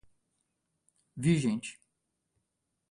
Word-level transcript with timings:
vigente 1.17 1.77